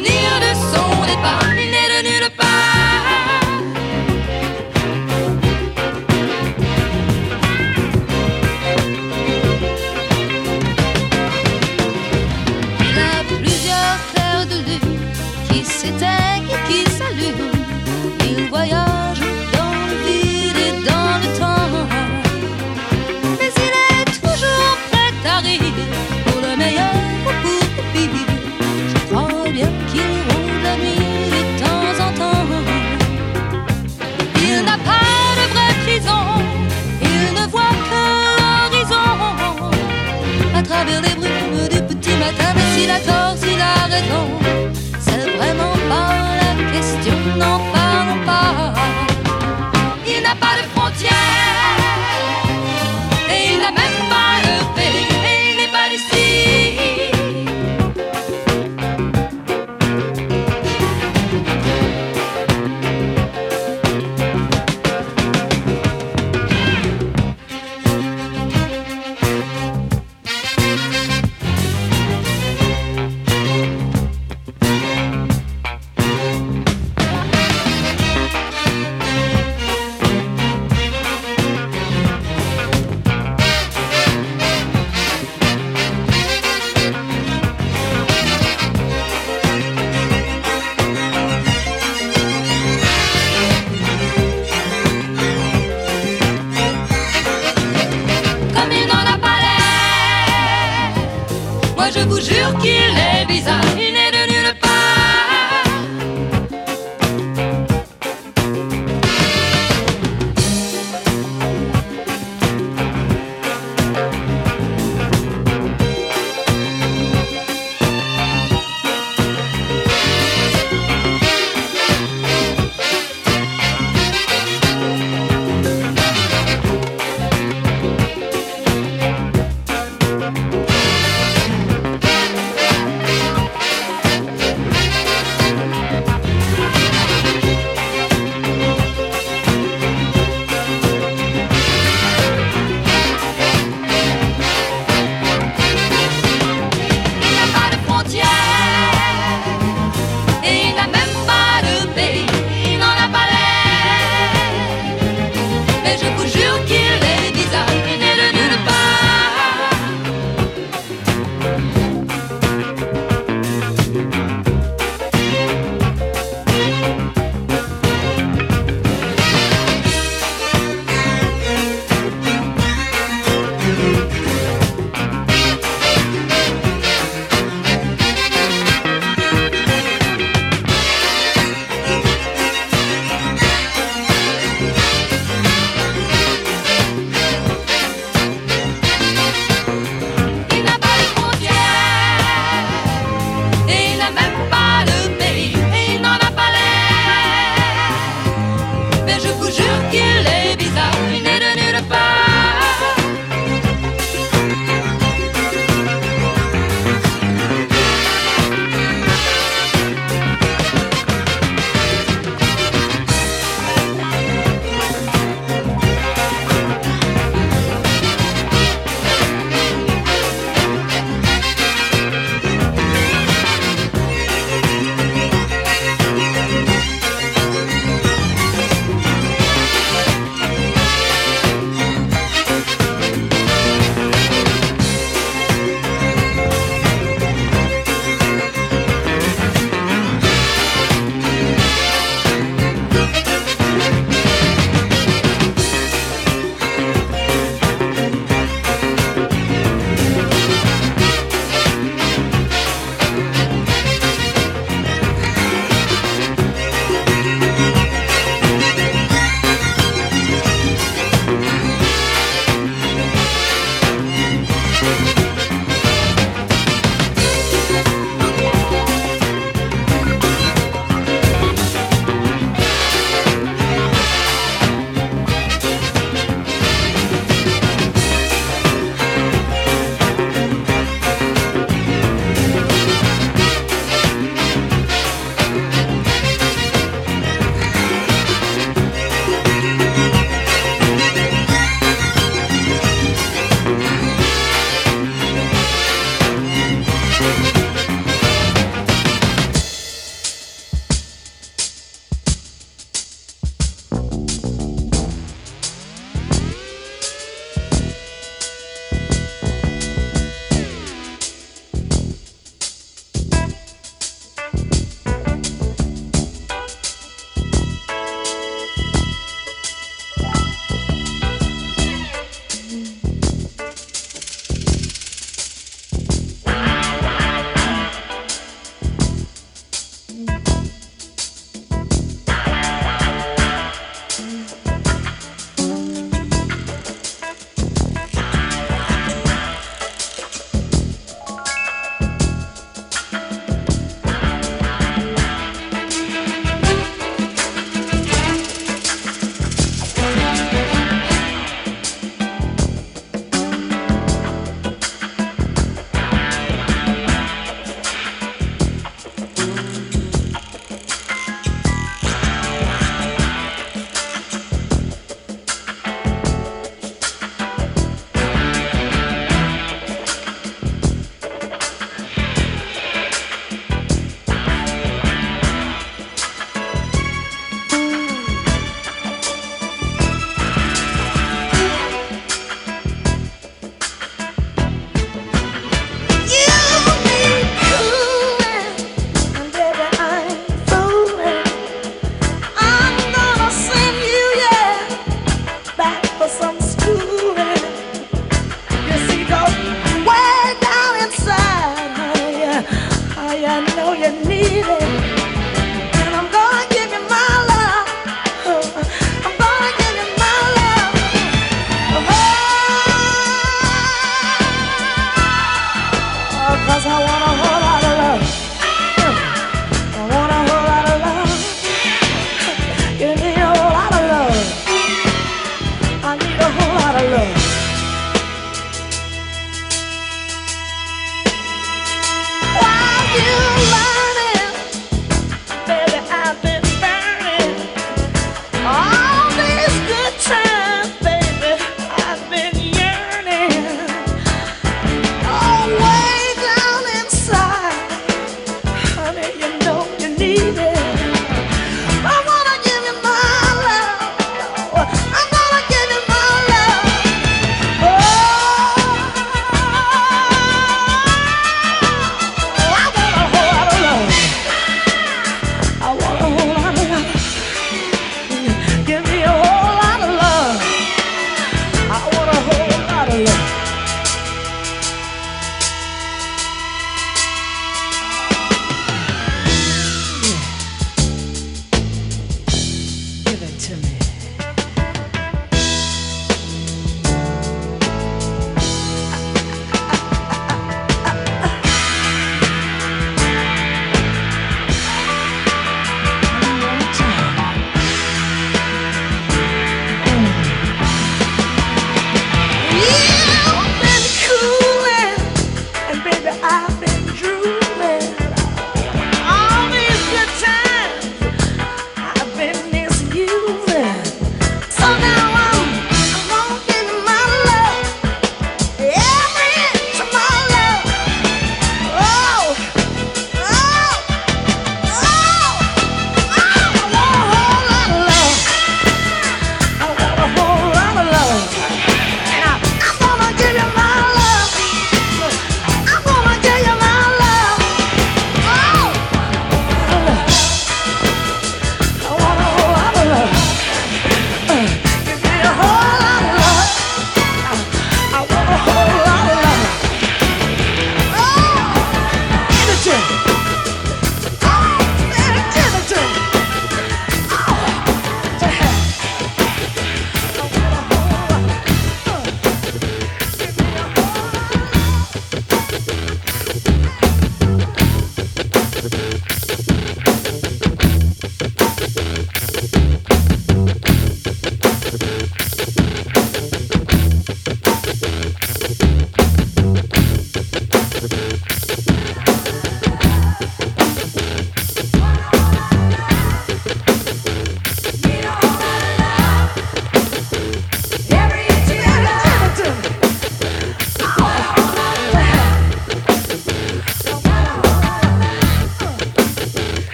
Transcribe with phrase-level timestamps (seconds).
[0.00, 1.42] souvenir de son départ.
[1.52, 2.49] Il n'est de nulle part.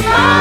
[0.00, 0.31] Bye.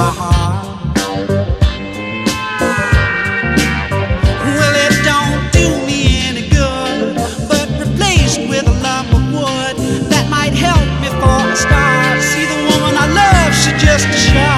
[0.00, 0.16] Well,
[4.74, 9.76] it don't do me any good, but replaced with a lump of wood
[10.08, 12.22] that might help me for start.
[12.22, 14.49] See, the woman I love, she just a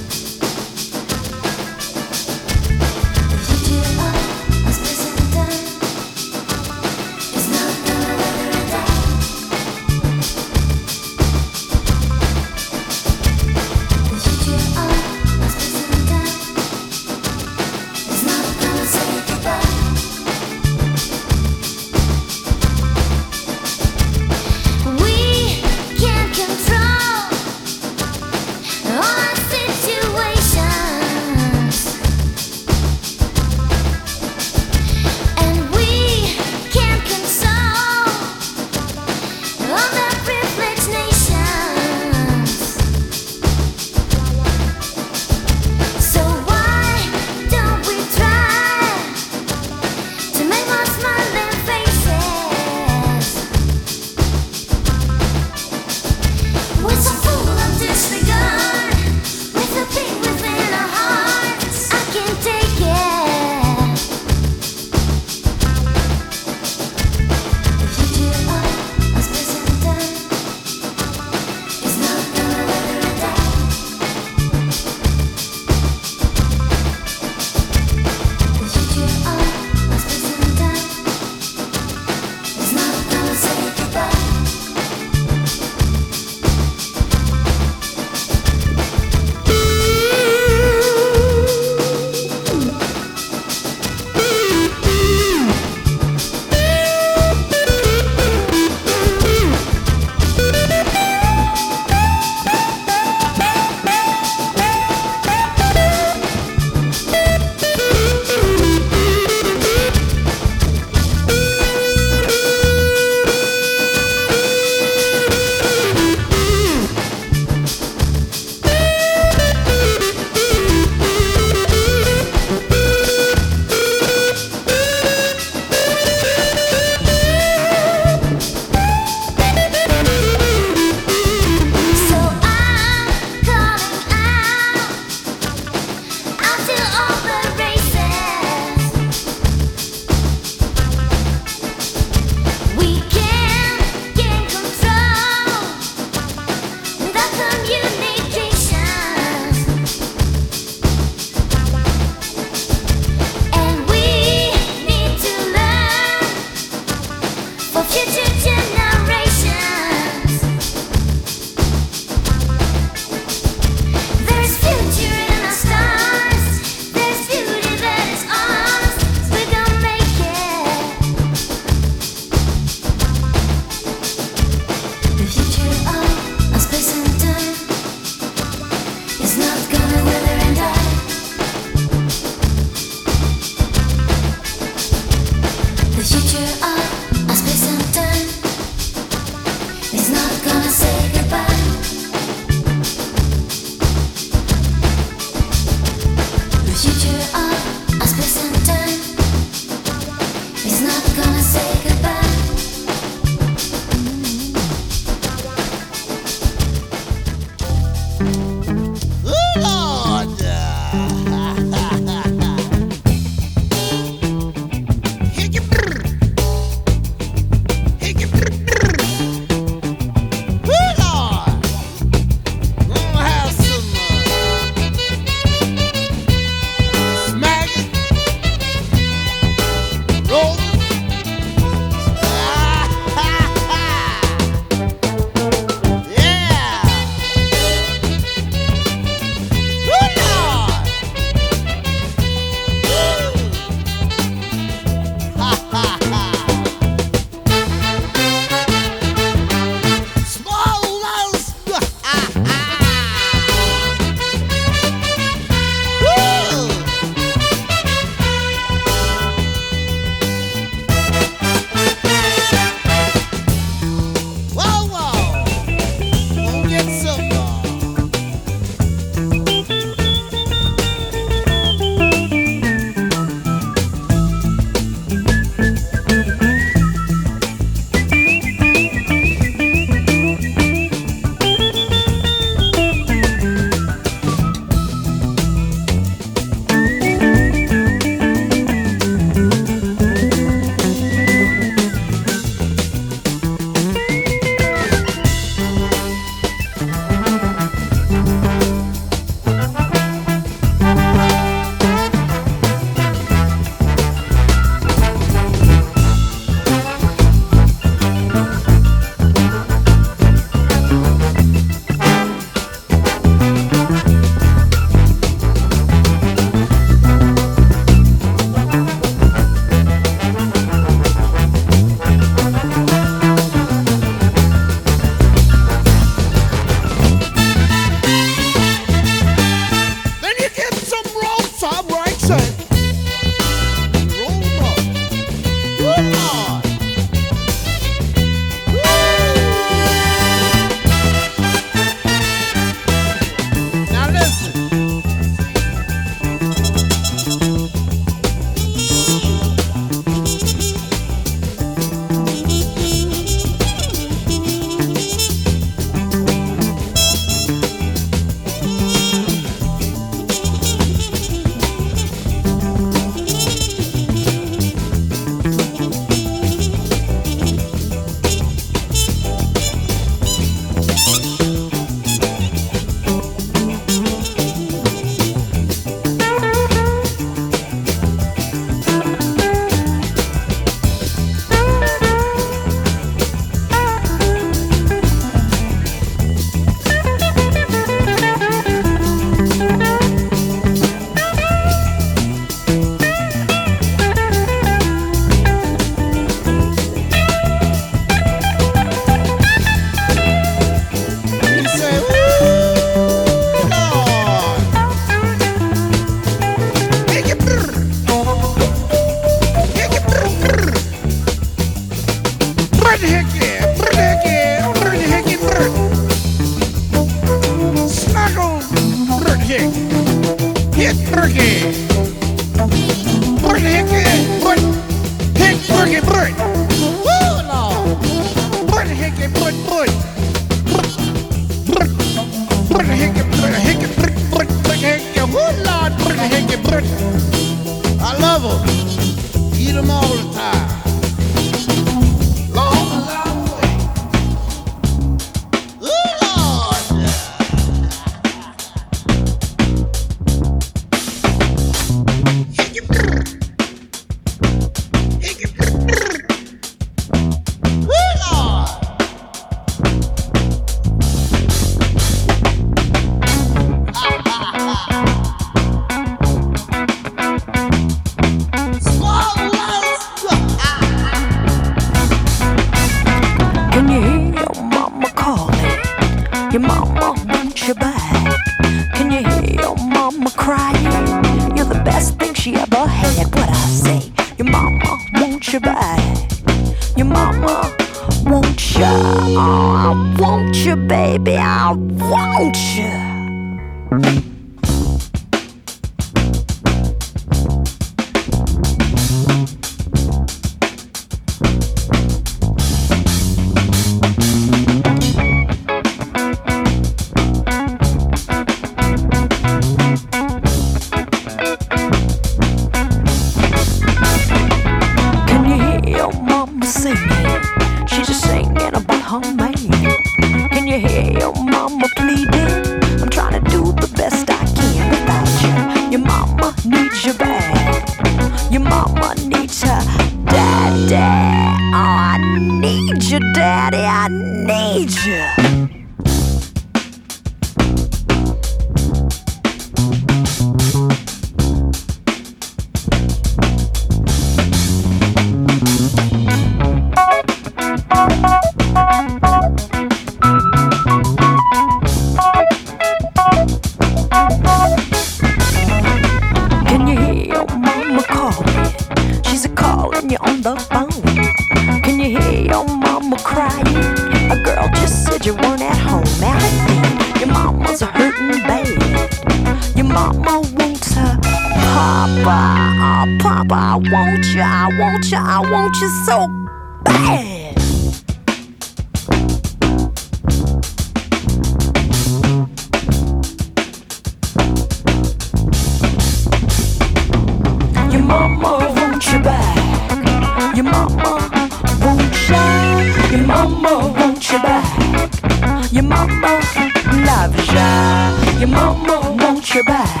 [598.40, 600.00] Your mama wants you back.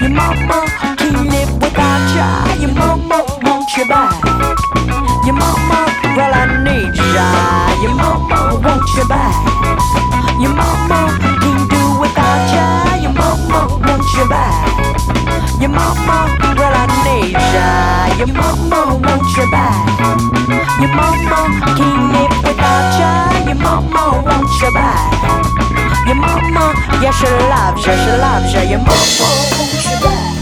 [0.00, 0.64] Your mama
[0.98, 2.54] can't live without ya.
[2.60, 4.16] Your mama wants you back.
[5.26, 5.80] Your mama,
[6.16, 7.82] well, I need ya.
[7.82, 9.36] Your mama wants you back.
[10.40, 12.96] Your mama can't do without ya.
[13.02, 15.33] Your mama wants you back.
[15.60, 16.94] Your mama, girl, I.
[18.18, 19.98] Your mama wants you back.
[20.80, 23.46] Your mama can't live without ya.
[23.46, 26.06] Your mama wants you back.
[26.06, 28.62] Your mama, yeah, she loves ya, she loves ya.
[28.62, 28.94] Your mama
[29.50, 30.33] wants your back.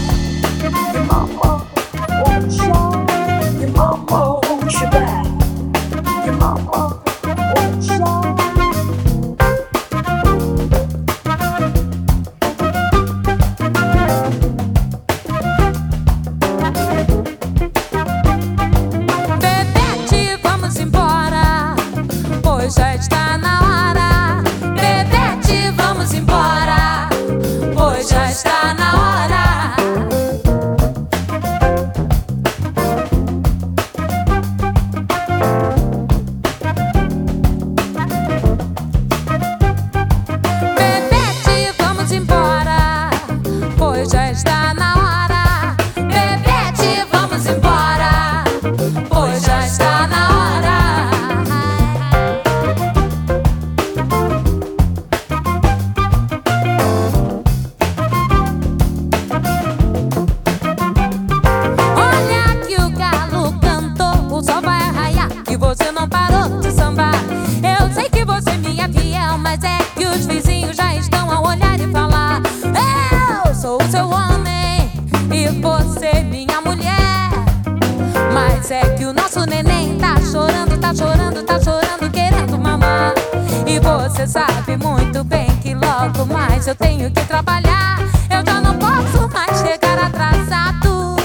[84.13, 87.97] Você sabe muito bem que logo mais eu tenho que trabalhar.
[88.29, 91.15] Eu já não posso mais chegar atrasado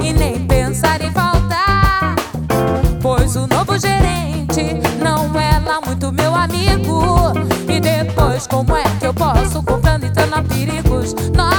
[0.00, 2.14] e nem pensar em faltar.
[3.02, 7.32] Pois o novo gerente não é lá muito meu amigo.
[7.68, 11.14] E depois, como é que eu posso comprando e a perigos?
[11.34, 11.55] Nós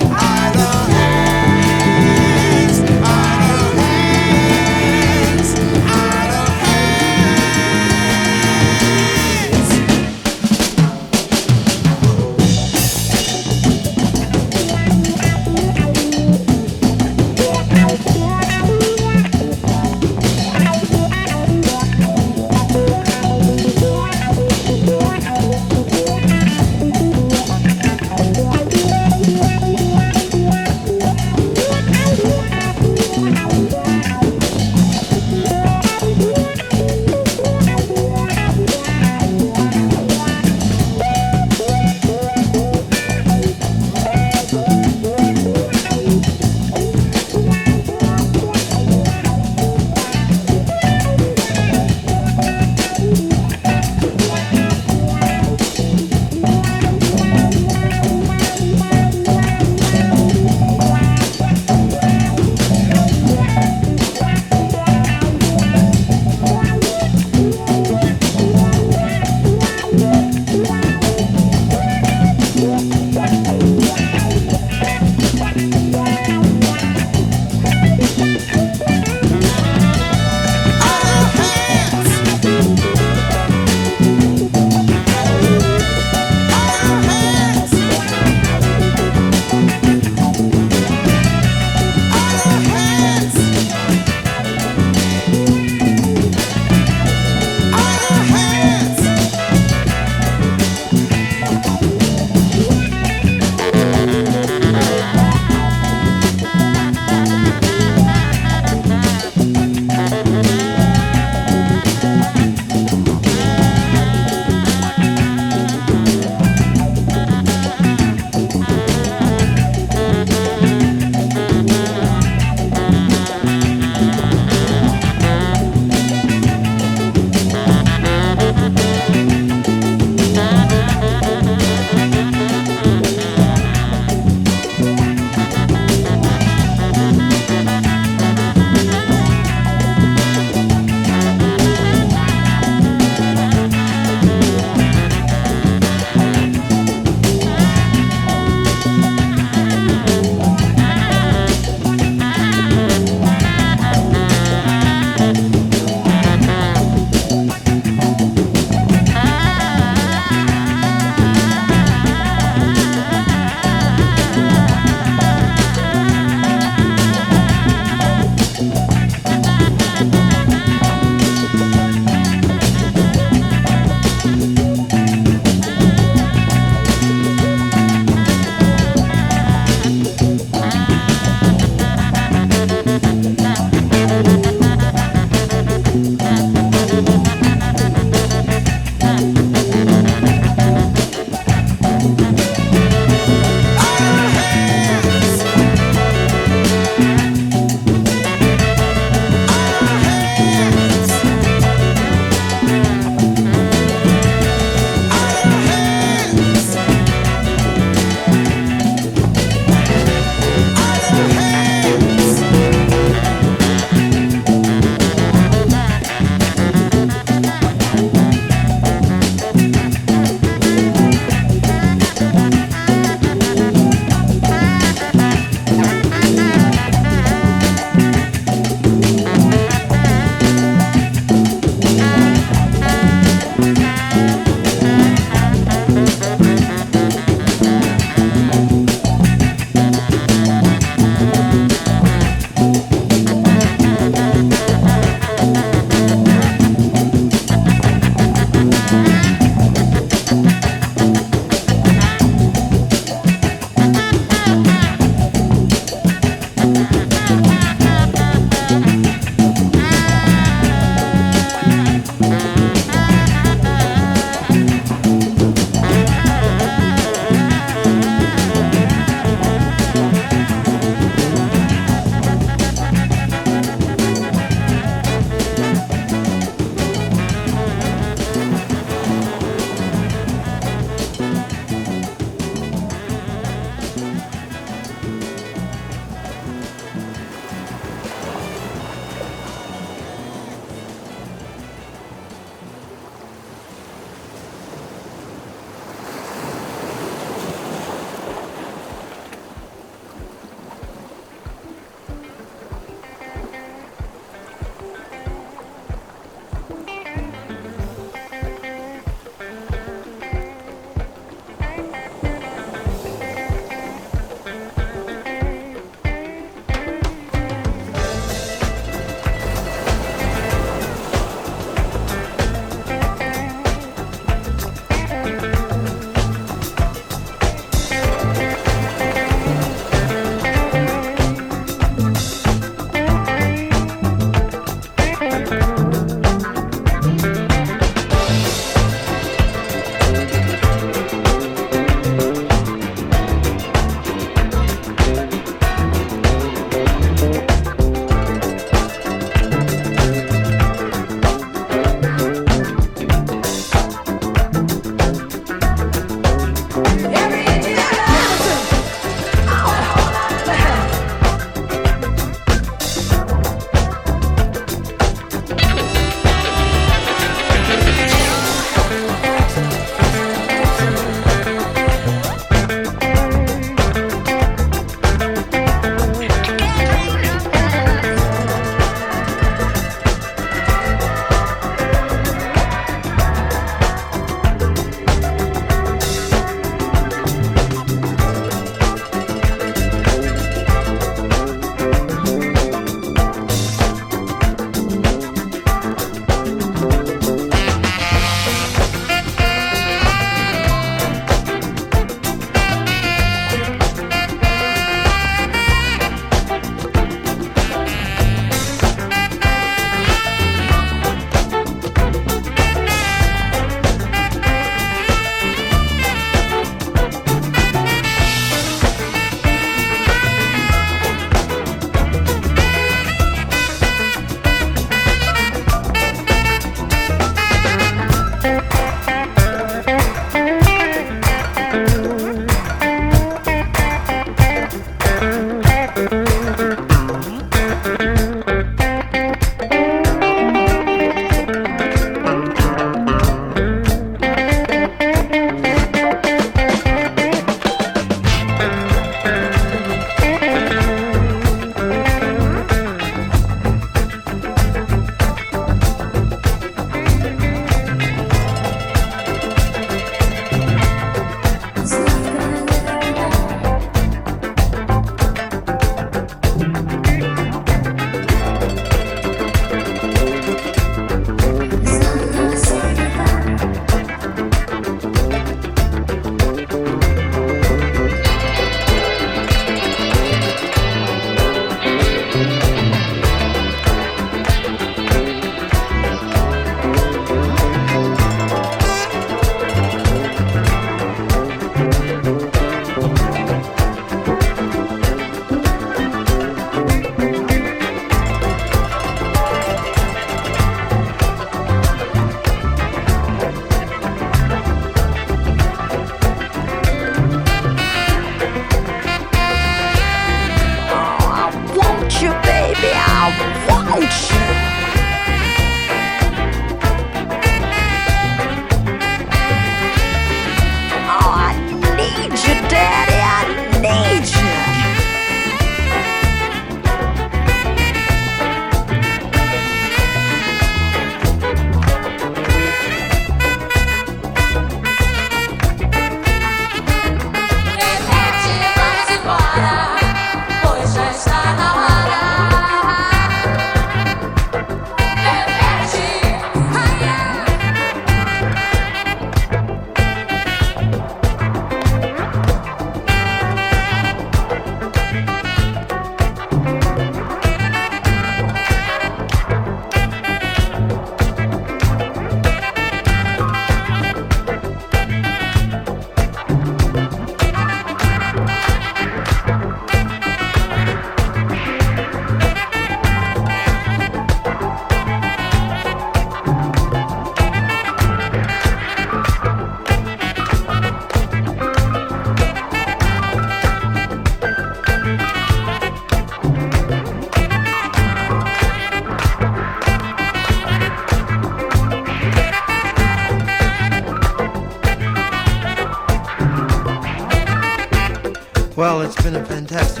[599.23, 600.00] been a fantastic